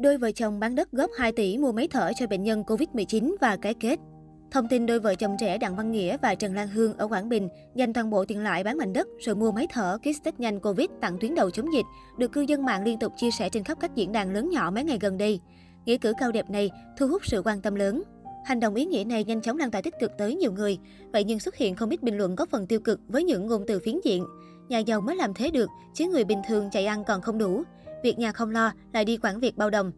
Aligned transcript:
Đôi 0.00 0.18
vợ 0.18 0.30
chồng 0.32 0.60
bán 0.60 0.74
đất 0.74 0.92
góp 0.92 1.10
2 1.18 1.32
tỷ 1.32 1.58
mua 1.58 1.72
máy 1.72 1.88
thở 1.90 2.12
cho 2.16 2.26
bệnh 2.26 2.42
nhân 2.42 2.62
Covid-19 2.66 3.36
và 3.40 3.56
cái 3.56 3.74
kết. 3.74 3.98
Thông 4.50 4.68
tin 4.68 4.86
đôi 4.86 5.00
vợ 5.00 5.14
chồng 5.14 5.36
trẻ 5.40 5.58
Đặng 5.58 5.76
Văn 5.76 5.92
Nghĩa 5.92 6.16
và 6.22 6.34
Trần 6.34 6.54
Lan 6.54 6.68
Hương 6.68 6.96
ở 6.96 7.08
Quảng 7.08 7.28
Bình 7.28 7.48
dành 7.74 7.92
toàn 7.92 8.10
bộ 8.10 8.24
tiền 8.24 8.40
lại 8.40 8.64
bán 8.64 8.78
mảnh 8.78 8.92
đất 8.92 9.08
rồi 9.18 9.36
mua 9.36 9.52
máy 9.52 9.66
thở, 9.70 9.98
kit 9.98 10.24
test 10.24 10.34
nhanh 10.38 10.60
Covid 10.60 10.86
tặng 11.00 11.18
tuyến 11.20 11.34
đầu 11.34 11.50
chống 11.50 11.72
dịch, 11.74 11.84
được 12.18 12.32
cư 12.32 12.40
dân 12.40 12.64
mạng 12.64 12.84
liên 12.84 12.98
tục 12.98 13.12
chia 13.16 13.30
sẻ 13.30 13.48
trên 13.48 13.64
khắp 13.64 13.78
các 13.80 13.94
diễn 13.94 14.12
đàn 14.12 14.34
lớn 14.34 14.50
nhỏ 14.50 14.70
mấy 14.74 14.84
ngày 14.84 14.98
gần 15.00 15.18
đây. 15.18 15.40
Nghĩa 15.84 15.96
cử 15.96 16.12
cao 16.18 16.32
đẹp 16.32 16.50
này 16.50 16.70
thu 16.98 17.08
hút 17.08 17.26
sự 17.26 17.42
quan 17.44 17.60
tâm 17.60 17.74
lớn. 17.74 18.02
Hành 18.44 18.60
động 18.60 18.74
ý 18.74 18.84
nghĩa 18.86 19.04
này 19.04 19.24
nhanh 19.24 19.40
chóng 19.40 19.58
lan 19.58 19.70
tỏa 19.70 19.82
tích 19.82 19.94
cực 20.00 20.18
tới 20.18 20.34
nhiều 20.34 20.52
người. 20.52 20.78
Vậy 21.12 21.24
nhưng 21.24 21.40
xuất 21.40 21.56
hiện 21.56 21.74
không 21.74 21.90
ít 21.90 22.02
bình 22.02 22.16
luận 22.16 22.36
có 22.36 22.46
phần 22.50 22.66
tiêu 22.66 22.80
cực 22.80 23.00
với 23.08 23.24
những 23.24 23.46
ngôn 23.46 23.64
từ 23.66 23.78
phiến 23.78 24.00
diện. 24.04 24.24
Nhà 24.68 24.78
giàu 24.78 25.00
mới 25.00 25.16
làm 25.16 25.34
thế 25.34 25.50
được, 25.50 25.70
chứ 25.94 26.08
người 26.08 26.24
bình 26.24 26.42
thường 26.48 26.68
chạy 26.72 26.86
ăn 26.86 27.04
còn 27.04 27.20
không 27.20 27.38
đủ. 27.38 27.62
Việc 28.02 28.18
nhà 28.18 28.32
không 28.32 28.50
lo, 28.50 28.72
lại 28.92 29.04
đi 29.04 29.18
quản 29.22 29.40
việc 29.40 29.56
bao 29.56 29.70
đồng. 29.70 29.92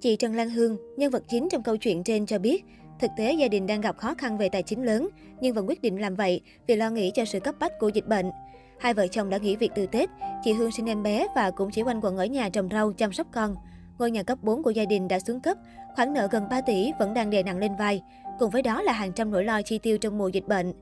Chị 0.00 0.16
Trần 0.16 0.34
Lan 0.34 0.50
Hương, 0.50 0.76
nhân 0.96 1.10
vật 1.10 1.22
chính 1.28 1.48
trong 1.50 1.62
câu 1.62 1.76
chuyện 1.76 2.04
trên 2.04 2.26
cho 2.26 2.38
biết, 2.38 2.64
thực 3.00 3.10
tế 3.16 3.32
gia 3.32 3.48
đình 3.48 3.66
đang 3.66 3.80
gặp 3.80 3.98
khó 3.98 4.14
khăn 4.14 4.38
về 4.38 4.48
tài 4.48 4.62
chính 4.62 4.84
lớn, 4.84 5.08
nhưng 5.40 5.54
vẫn 5.54 5.66
quyết 5.68 5.82
định 5.82 6.00
làm 6.00 6.14
vậy 6.14 6.40
vì 6.66 6.76
lo 6.76 6.90
nghĩ 6.90 7.10
cho 7.14 7.24
sự 7.24 7.40
cấp 7.40 7.54
bách 7.60 7.78
của 7.78 7.88
dịch 7.88 8.06
bệnh. 8.08 8.26
Hai 8.78 8.94
vợ 8.94 9.06
chồng 9.06 9.30
đã 9.30 9.38
nghỉ 9.38 9.56
việc 9.56 9.70
từ 9.74 9.86
Tết, 9.86 10.10
chị 10.44 10.52
Hương 10.52 10.70
sinh 10.70 10.86
em 10.86 11.02
bé 11.02 11.26
và 11.36 11.50
cũng 11.50 11.70
chỉ 11.70 11.82
quanh 11.82 12.00
quẩn 12.02 12.16
ở 12.16 12.26
nhà 12.26 12.48
trồng 12.48 12.68
rau 12.72 12.92
chăm 12.92 13.12
sóc 13.12 13.26
con. 13.32 13.54
Ngôi 13.98 14.10
nhà 14.10 14.22
cấp 14.22 14.38
4 14.42 14.62
của 14.62 14.70
gia 14.70 14.84
đình 14.84 15.08
đã 15.08 15.18
xuống 15.18 15.40
cấp, 15.40 15.56
khoản 15.96 16.12
nợ 16.12 16.28
gần 16.30 16.48
3 16.50 16.60
tỷ 16.60 16.92
vẫn 16.98 17.14
đang 17.14 17.30
đè 17.30 17.42
nặng 17.42 17.58
lên 17.58 17.76
vai, 17.76 18.02
cùng 18.38 18.50
với 18.50 18.62
đó 18.62 18.82
là 18.82 18.92
hàng 18.92 19.12
trăm 19.12 19.30
nỗi 19.30 19.44
lo 19.44 19.62
chi 19.62 19.78
tiêu 19.78 19.98
trong 19.98 20.18
mùa 20.18 20.28
dịch 20.28 20.48
bệnh. 20.48 20.72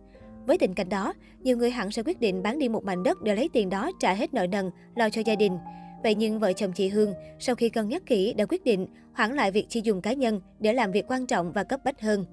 Với 0.47 0.59
tình 0.59 0.75
cảnh 0.75 0.89
đó, 0.89 1.15
nhiều 1.41 1.57
người 1.57 1.71
hẳn 1.71 1.91
sẽ 1.91 2.03
quyết 2.03 2.21
định 2.21 2.43
bán 2.43 2.59
đi 2.59 2.69
một 2.69 2.85
mảnh 2.85 3.03
đất 3.03 3.23
để 3.23 3.35
lấy 3.35 3.49
tiền 3.53 3.69
đó 3.69 3.91
trả 4.01 4.15
hết 4.15 4.35
nợ 4.35 4.47
nần, 4.47 4.71
lo 4.97 5.11
cho 5.11 5.23
gia 5.25 5.35
đình. 5.35 5.59
Vậy 6.03 6.15
nhưng 6.15 6.39
vợ 6.39 6.53
chồng 6.53 6.73
chị 6.73 6.89
Hương 6.89 7.15
sau 7.39 7.55
khi 7.55 7.69
cân 7.69 7.89
nhắc 7.89 8.03
kỹ 8.07 8.35
đã 8.35 8.47
quyết 8.49 8.65
định 8.65 8.87
hoãn 9.13 9.37
lại 9.37 9.51
việc 9.51 9.67
chi 9.69 9.81
dùng 9.85 10.01
cá 10.01 10.13
nhân 10.13 10.41
để 10.61 10.73
làm 10.73 10.93
việc 10.93 11.05
quan 11.09 11.27
trọng 11.27 11.53
và 11.53 11.65
cấp 11.65 11.81
bách 11.85 12.01
hơn. 12.01 12.25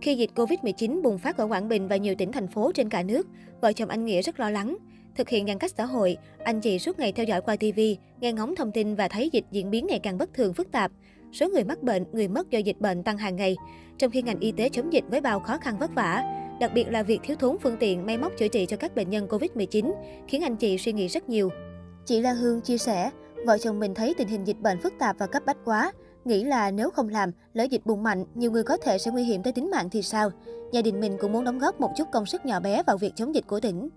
Khi 0.00 0.14
dịch 0.14 0.30
Covid-19 0.34 1.02
bùng 1.02 1.18
phát 1.18 1.36
ở 1.36 1.46
Quảng 1.46 1.68
Bình 1.68 1.88
và 1.88 1.96
nhiều 1.96 2.14
tỉnh 2.18 2.32
thành 2.32 2.48
phố 2.48 2.72
trên 2.74 2.88
cả 2.88 3.02
nước, 3.02 3.26
vợ 3.60 3.72
chồng 3.72 3.88
anh 3.88 4.04
Nghĩa 4.04 4.22
rất 4.22 4.40
lo 4.40 4.50
lắng. 4.50 4.76
Thực 5.16 5.28
hiện 5.28 5.46
giãn 5.46 5.58
cách 5.58 5.72
xã 5.76 5.84
hội, 5.84 6.16
anh 6.44 6.60
chị 6.60 6.78
suốt 6.78 6.98
ngày 6.98 7.12
theo 7.12 7.26
dõi 7.26 7.40
qua 7.40 7.56
TV, 7.56 7.80
nghe 8.20 8.32
ngóng 8.32 8.56
thông 8.56 8.72
tin 8.72 8.94
và 8.94 9.08
thấy 9.08 9.30
dịch 9.32 9.44
diễn 9.50 9.70
biến 9.70 9.86
ngày 9.86 9.98
càng 9.98 10.18
bất 10.18 10.34
thường 10.34 10.54
phức 10.54 10.72
tạp. 10.72 10.92
Số 11.32 11.48
người 11.48 11.64
mắc 11.64 11.82
bệnh, 11.82 12.04
người 12.12 12.28
mất 12.28 12.50
do 12.50 12.58
dịch 12.58 12.80
bệnh 12.80 13.02
tăng 13.02 13.18
hàng 13.18 13.36
ngày, 13.36 13.56
trong 13.98 14.10
khi 14.10 14.22
ngành 14.22 14.40
y 14.40 14.52
tế 14.52 14.68
chống 14.68 14.92
dịch 14.92 15.04
với 15.08 15.20
bao 15.20 15.40
khó 15.40 15.58
khăn 15.58 15.78
vất 15.78 15.94
vả. 15.94 16.22
Đặc 16.60 16.70
biệt 16.74 16.88
là 16.90 17.02
việc 17.02 17.20
thiếu 17.22 17.36
thốn 17.36 17.56
phương 17.62 17.76
tiện, 17.80 18.06
may 18.06 18.18
móc 18.18 18.32
chữa 18.38 18.48
trị 18.48 18.66
cho 18.66 18.76
các 18.76 18.94
bệnh 18.94 19.10
nhân 19.10 19.26
Covid-19, 19.26 19.92
khiến 20.28 20.42
anh 20.42 20.56
chị 20.56 20.78
suy 20.78 20.92
nghĩ 20.92 21.08
rất 21.08 21.28
nhiều. 21.28 21.50
Chị 22.06 22.20
Lan 22.20 22.36
Hương 22.36 22.60
chia 22.60 22.78
sẻ, 22.78 23.10
vợ 23.46 23.58
chồng 23.58 23.80
mình 23.80 23.94
thấy 23.94 24.14
tình 24.18 24.28
hình 24.28 24.44
dịch 24.44 24.60
bệnh 24.60 24.80
phức 24.80 24.92
tạp 24.98 25.18
và 25.18 25.26
cấp 25.26 25.42
bách 25.46 25.56
quá. 25.64 25.92
Nghĩ 26.24 26.44
là 26.44 26.70
nếu 26.70 26.90
không 26.90 27.08
làm, 27.08 27.30
lỡ 27.52 27.64
dịch 27.64 27.86
bùng 27.86 28.02
mạnh, 28.02 28.24
nhiều 28.34 28.50
người 28.50 28.62
có 28.62 28.76
thể 28.76 28.98
sẽ 28.98 29.10
nguy 29.10 29.22
hiểm 29.22 29.42
tới 29.42 29.52
tính 29.52 29.70
mạng 29.70 29.90
thì 29.90 30.02
sao? 30.02 30.30
Gia 30.72 30.82
đình 30.82 31.00
mình 31.00 31.16
cũng 31.20 31.32
muốn 31.32 31.44
đóng 31.44 31.58
góp 31.58 31.80
một 31.80 31.90
chút 31.96 32.08
công 32.12 32.26
sức 32.26 32.46
nhỏ 32.46 32.60
bé 32.60 32.82
vào 32.82 32.96
việc 32.96 33.12
chống 33.16 33.34
dịch 33.34 33.46
của 33.46 33.60
tỉnh. 33.60 33.88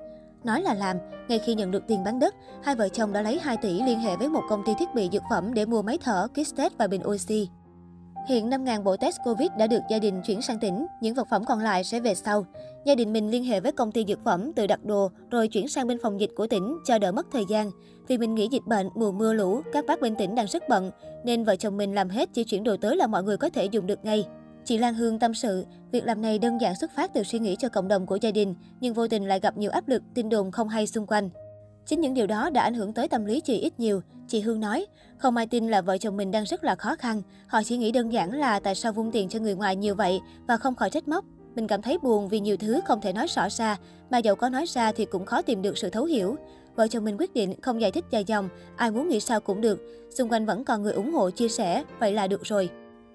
Nói 0.43 0.61
là 0.61 0.73
làm, 0.73 0.97
ngay 1.27 1.39
khi 1.39 1.55
nhận 1.55 1.71
được 1.71 1.83
tiền 1.87 2.03
bán 2.03 2.19
đất, 2.19 2.35
hai 2.63 2.75
vợ 2.75 2.89
chồng 2.89 3.13
đã 3.13 3.21
lấy 3.21 3.39
2 3.39 3.57
tỷ 3.57 3.81
liên 3.81 3.99
hệ 3.99 4.17
với 4.17 4.29
một 4.29 4.41
công 4.49 4.63
ty 4.65 4.73
thiết 4.79 4.95
bị 4.95 5.09
dược 5.11 5.23
phẩm 5.29 5.53
để 5.53 5.65
mua 5.65 5.81
máy 5.81 5.97
thở, 6.03 6.27
kit 6.27 6.55
test 6.55 6.73
và 6.77 6.87
bình 6.87 7.01
oxy. 7.07 7.49
Hiện 8.27 8.49
5.000 8.49 8.83
bộ 8.83 8.97
test 8.97 9.17
Covid 9.23 9.49
đã 9.57 9.67
được 9.67 9.79
gia 9.89 9.99
đình 9.99 10.21
chuyển 10.21 10.41
sang 10.41 10.59
tỉnh, 10.59 10.85
những 11.01 11.13
vật 11.13 11.27
phẩm 11.29 11.43
còn 11.45 11.59
lại 11.59 11.83
sẽ 11.83 11.99
về 11.99 12.15
sau. 12.15 12.45
Gia 12.85 12.95
đình 12.95 13.13
mình 13.13 13.31
liên 13.31 13.43
hệ 13.43 13.59
với 13.59 13.71
công 13.71 13.91
ty 13.91 14.05
dược 14.07 14.23
phẩm 14.23 14.53
tự 14.53 14.67
đặt 14.67 14.85
đồ 14.85 15.11
rồi 15.31 15.47
chuyển 15.47 15.67
sang 15.67 15.87
bên 15.87 15.97
phòng 16.03 16.19
dịch 16.19 16.31
của 16.35 16.47
tỉnh 16.47 16.77
cho 16.85 16.99
đỡ 16.99 17.11
mất 17.11 17.27
thời 17.31 17.43
gian. 17.49 17.71
Vì 18.07 18.17
mình 18.17 18.35
nghĩ 18.35 18.47
dịch 18.51 18.65
bệnh, 18.65 18.89
mùa 18.95 19.11
mưa 19.11 19.33
lũ, 19.33 19.61
các 19.73 19.85
bác 19.85 20.01
bên 20.01 20.15
tỉnh 20.15 20.35
đang 20.35 20.47
rất 20.47 20.69
bận, 20.69 20.91
nên 21.25 21.43
vợ 21.43 21.55
chồng 21.55 21.77
mình 21.77 21.95
làm 21.95 22.09
hết 22.09 22.29
chỉ 22.33 22.43
chuyển 22.43 22.63
đồ 22.63 22.77
tới 22.77 22.95
là 22.95 23.07
mọi 23.07 23.23
người 23.23 23.37
có 23.37 23.49
thể 23.49 23.65
dùng 23.65 23.87
được 23.87 24.05
ngay. 24.05 24.25
Chị 24.65 24.77
Lan 24.77 24.93
Hương 24.93 25.19
tâm 25.19 25.33
sự, 25.33 25.65
việc 25.91 26.05
làm 26.05 26.21
này 26.21 26.39
đơn 26.39 26.61
giản 26.61 26.75
xuất 26.75 26.91
phát 26.95 27.13
từ 27.13 27.23
suy 27.23 27.39
nghĩ 27.39 27.55
cho 27.59 27.69
cộng 27.69 27.87
đồng 27.87 28.05
của 28.05 28.15
gia 28.15 28.31
đình, 28.31 28.55
nhưng 28.79 28.93
vô 28.93 29.07
tình 29.07 29.27
lại 29.27 29.39
gặp 29.39 29.57
nhiều 29.57 29.71
áp 29.71 29.87
lực, 29.87 30.03
tin 30.13 30.29
đồn 30.29 30.51
không 30.51 30.69
hay 30.69 30.87
xung 30.87 31.07
quanh. 31.07 31.29
Chính 31.85 32.01
những 32.01 32.13
điều 32.13 32.27
đó 32.27 32.49
đã 32.49 32.61
ảnh 32.61 32.73
hưởng 32.73 32.93
tới 32.93 33.07
tâm 33.07 33.25
lý 33.25 33.39
chị 33.39 33.57
ít 33.57 33.79
nhiều. 33.79 34.01
Chị 34.27 34.39
Hương 34.41 34.59
nói, 34.59 34.85
không 35.17 35.37
ai 35.37 35.47
tin 35.47 35.67
là 35.67 35.81
vợ 35.81 35.97
chồng 35.97 36.17
mình 36.17 36.31
đang 36.31 36.43
rất 36.43 36.63
là 36.63 36.75
khó 36.75 36.95
khăn. 36.95 37.21
Họ 37.47 37.63
chỉ 37.63 37.77
nghĩ 37.77 37.91
đơn 37.91 38.13
giản 38.13 38.31
là 38.31 38.59
tại 38.59 38.75
sao 38.75 38.93
vung 38.93 39.11
tiền 39.11 39.29
cho 39.29 39.39
người 39.39 39.55
ngoài 39.55 39.75
nhiều 39.75 39.95
vậy 39.95 40.19
và 40.47 40.57
không 40.57 40.75
khỏi 40.75 40.89
trách 40.89 41.07
móc. 41.07 41.25
Mình 41.55 41.67
cảm 41.67 41.81
thấy 41.81 41.97
buồn 41.97 42.29
vì 42.29 42.39
nhiều 42.39 42.57
thứ 42.57 42.79
không 42.85 43.01
thể 43.01 43.13
nói 43.13 43.27
rõ 43.27 43.47
ra, 43.49 43.77
mà 44.09 44.17
dẫu 44.17 44.35
có 44.35 44.49
nói 44.49 44.65
ra 44.65 44.91
thì 44.91 45.05
cũng 45.05 45.25
khó 45.25 45.41
tìm 45.41 45.61
được 45.61 45.77
sự 45.77 45.89
thấu 45.89 46.05
hiểu. 46.05 46.35
Vợ 46.75 46.87
chồng 46.87 47.05
mình 47.05 47.15
quyết 47.19 47.33
định 47.33 47.61
không 47.61 47.81
giải 47.81 47.91
thích 47.91 48.05
dài 48.11 48.23
dòng, 48.27 48.49
ai 48.75 48.91
muốn 48.91 49.09
nghĩ 49.09 49.19
sao 49.19 49.39
cũng 49.39 49.61
được. 49.61 50.07
Xung 50.17 50.29
quanh 50.31 50.45
vẫn 50.45 50.65
còn 50.65 50.83
người 50.83 50.93
ủng 50.93 51.13
hộ 51.13 51.29
chia 51.29 51.47
sẻ, 51.47 51.83
vậy 51.99 52.13
là 52.13 52.27
được 52.27 52.41
rồi. 52.43 52.69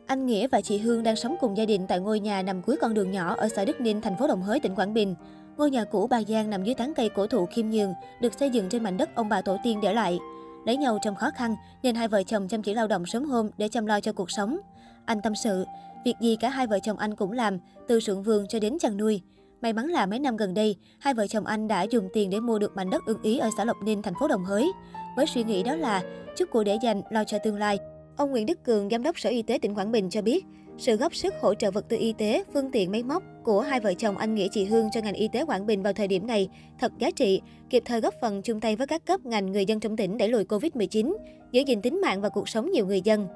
Anh 0.07 0.27
Nghĩa 0.27 0.49
và 0.49 0.61
chị 0.61 0.79
Hương 0.79 1.03
đang 1.03 1.17
sống 1.17 1.37
cùng 1.41 1.57
gia 1.57 1.65
đình 1.65 1.87
tại 1.89 2.01
ngôi 2.01 2.21
nhà 2.21 2.43
nằm 2.43 2.63
cuối 2.63 2.77
con 2.81 2.95
đường 2.95 3.11
nhỏ 3.11 3.35
ở 3.35 3.49
xã 3.49 3.65
Đức 3.65 3.81
Ninh, 3.81 4.01
thành 4.01 4.17
phố 4.19 4.29
Đồng 4.29 4.43
Hới, 4.43 4.61
tỉnh 4.61 4.75
Quảng 4.75 4.95
Bình. 4.95 5.15
Ngôi 5.57 5.71
nhà 5.71 5.85
cũ 5.85 6.07
bà 6.07 6.23
Giang 6.29 6.51
nằm 6.51 6.65
dưới 6.65 6.75
tán 6.75 6.93
cây 6.97 7.09
cổ 7.09 7.27
thụ 7.27 7.47
Kim 7.55 7.71
Nhường, 7.71 7.95
được 8.21 8.33
xây 8.39 8.51
dựng 8.51 8.69
trên 8.69 8.83
mảnh 8.83 8.97
đất 8.97 9.15
ông 9.15 9.29
bà 9.29 9.43
tổ 9.43 9.57
tiên 9.65 9.81
để 9.83 9.95
lại. 9.95 10.19
Lấy 10.65 10.77
nhau 10.77 10.99
trong 11.03 11.15
khó 11.15 11.31
khăn 11.31 11.57
nên 11.83 11.95
hai 11.95 12.09
vợ 12.09 12.23
chồng 12.23 12.49
chăm 12.49 12.63
chỉ 12.63 12.75
lao 12.75 12.87
động 12.87 13.07
sớm 13.07 13.25
hôm 13.25 13.51
để 13.59 13.69
chăm 13.69 13.87
lo 13.87 14.01
cho 14.01 14.13
cuộc 14.13 14.31
sống. 14.31 14.59
Anh 15.05 15.23
tâm 15.23 15.35
sự, 15.35 15.65
việc 16.05 16.15
gì 16.21 16.37
cả 16.41 16.49
hai 16.49 16.67
vợ 16.67 16.79
chồng 16.83 16.99
anh 16.99 17.17
cũng 17.17 17.33
làm, 17.33 17.59
từ 17.89 18.01
sưởng 18.01 18.23
vườn 18.23 18.47
cho 18.49 18.59
đến 18.61 18.79
chăn 18.79 18.97
nuôi. 18.97 19.23
May 19.61 19.73
mắn 19.73 19.87
là 19.87 20.07
mấy 20.07 20.19
năm 20.19 20.37
gần 20.37 20.55
đây, 20.55 20.77
hai 20.99 21.15
vợ 21.15 21.27
chồng 21.27 21.47
anh 21.47 21.69
đã 21.69 21.83
dùng 21.83 22.09
tiền 22.13 22.31
để 22.31 22.41
mua 22.41 22.59
được 22.59 22.77
mảnh 22.77 22.91
đất 22.91 23.03
ưng 23.07 23.23
ý 23.23 23.39
ở 23.39 23.51
xã 23.57 23.65
Lộc 23.65 23.77
Ninh, 23.85 24.03
thành 24.03 24.15
phố 24.21 24.29
Đồng 24.29 24.45
Hới. 24.45 24.73
Với 25.17 25.27
suy 25.27 25.45
nghĩ 25.45 25.63
đó 25.63 25.77
là 25.77 26.03
chút 26.37 26.51
của 26.51 26.65
để 26.65 26.79
dành 26.83 27.03
lo 27.11 27.25
cho 27.25 27.39
tương 27.39 27.59
lai. 27.59 27.79
Ông 28.17 28.31
Nguyễn 28.31 28.47
Đức 28.47 28.65
Cường, 28.65 28.89
Giám 28.91 29.03
đốc 29.03 29.19
Sở 29.19 29.31
Y 29.31 29.43
tế 29.43 29.59
tỉnh 29.63 29.75
Quảng 29.75 29.93
Bình 29.93 30.11
cho 30.11 30.23
biết, 30.23 30.45
sự 30.79 30.97
góp 30.97 31.15
sức 31.15 31.35
hỗ 31.41 31.55
trợ 31.55 31.71
vật 31.71 31.89
tư 31.89 31.97
y 32.01 32.13
tế, 32.13 32.45
phương 32.55 32.71
tiện 32.71 32.91
máy 32.91 33.03
móc 33.03 33.23
của 33.45 33.61
hai 33.61 33.81
vợ 33.81 33.95
chồng 33.95 34.19
anh 34.19 34.35
Nghĩa 34.35 34.49
chị 34.51 34.65
Hương 34.65 34.89
cho 34.93 35.01
ngành 35.01 35.15
y 35.15 35.29
tế 35.33 35.45
Quảng 35.45 35.67
Bình 35.67 35.83
vào 35.83 35.93
thời 35.93 36.09
điểm 36.09 36.27
này 36.27 36.49
thật 36.79 36.93
giá 36.99 37.11
trị, 37.11 37.41
kịp 37.71 37.83
thời 37.87 38.01
góp 38.01 38.15
phần 38.21 38.43
chung 38.43 38.61
tay 38.61 38.77
với 38.77 38.87
các 38.87 39.07
cấp 39.07 39.27
ngành 39.27 39.53
người 39.53 39.65
dân 39.65 39.81
trong 39.81 39.97
tỉnh 39.97 40.19
đẩy 40.19 40.29
lùi 40.29 40.45
Covid-19, 40.45 41.17
giữ 41.53 41.63
gìn 41.67 41.83
tính 41.83 42.01
mạng 42.01 42.21
và 42.21 42.29
cuộc 42.29 42.49
sống 42.49 42.71
nhiều 42.71 42.87
người 42.87 43.01
dân. 43.01 43.27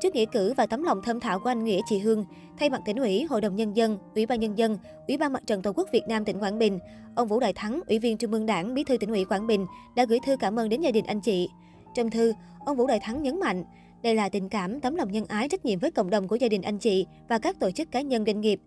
Trước 0.00 0.14
nghĩa 0.14 0.24
cử 0.24 0.54
và 0.56 0.66
tấm 0.66 0.82
lòng 0.82 1.02
thâm 1.02 1.20
thảo 1.20 1.38
của 1.38 1.50
anh 1.50 1.64
Nghĩa 1.64 1.80
chị 1.88 1.98
Hương, 1.98 2.24
thay 2.58 2.70
mặt 2.70 2.80
tỉnh 2.84 2.96
ủy, 2.96 3.24
Hội 3.24 3.40
đồng 3.40 3.56
Nhân 3.56 3.76
dân, 3.76 3.98
Ủy 4.14 4.26
ban 4.26 4.40
Nhân 4.40 4.58
dân, 4.58 4.78
Ủy 5.08 5.16
ban 5.16 5.32
Mặt 5.32 5.42
trận 5.46 5.62
Tổ 5.62 5.72
quốc 5.72 5.88
Việt 5.92 6.08
Nam 6.08 6.24
tỉnh 6.24 6.38
Quảng 6.38 6.58
Bình, 6.58 6.78
ông 7.14 7.28
Vũ 7.28 7.40
Đại 7.40 7.52
Thắng, 7.52 7.80
Ủy 7.86 7.98
viên 7.98 8.16
Trung 8.16 8.32
ương 8.32 8.46
Đảng, 8.46 8.74
Bí 8.74 8.84
thư 8.84 8.96
tỉnh 8.96 9.10
ủy 9.10 9.24
Quảng 9.24 9.46
Bình 9.46 9.66
đã 9.96 10.04
gửi 10.04 10.18
thư 10.26 10.36
cảm 10.36 10.58
ơn 10.58 10.68
đến 10.68 10.80
gia 10.80 10.90
đình 10.90 11.04
anh 11.06 11.20
chị. 11.20 11.48
Trong 11.94 12.10
thư, 12.10 12.32
ông 12.66 12.76
Vũ 12.76 12.86
Đại 12.86 13.00
Thắng 13.00 13.22
nhấn 13.22 13.40
mạnh, 13.40 13.64
đây 14.02 14.14
là 14.14 14.28
tình 14.28 14.48
cảm, 14.48 14.80
tấm 14.80 14.94
lòng 14.94 15.12
nhân 15.12 15.24
ái, 15.28 15.48
trách 15.48 15.64
nhiệm 15.64 15.78
với 15.78 15.90
cộng 15.90 16.10
đồng 16.10 16.28
của 16.28 16.36
gia 16.36 16.48
đình 16.48 16.62
anh 16.62 16.78
chị 16.78 17.06
và 17.28 17.38
các 17.38 17.60
tổ 17.60 17.70
chức 17.70 17.90
cá 17.90 18.00
nhân 18.00 18.24
doanh 18.26 18.40
nghiệp. 18.40 18.60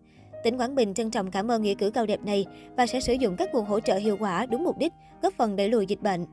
Tỉnh 0.44 0.58
Quảng 0.58 0.76
Bình 0.76 0.94
trân 0.94 1.12
trọng 1.12 1.32
cảm 1.32 1.52
ơn 1.52 1.62
nghĩa 1.62 1.74
cử 1.74 1.90
cao 1.90 2.06
đẹp 2.06 2.20
này 2.26 2.46
và 2.78 2.88
sẽ 2.88 3.00
sử 3.00 3.14
dụng 3.14 3.36
các 3.36 3.54
nguồn 3.54 3.66
hỗ 3.66 3.80
trợ 3.80 3.96
hiệu 3.96 4.18
quả 4.20 4.46
đúng 4.46 4.64
mục 4.64 4.78
đích, 4.78 4.94
góp 5.22 5.34
phần 5.38 5.56
đẩy 5.56 5.70
lùi 5.70 5.86
dịch 5.86 6.02
bệnh. 6.02 6.26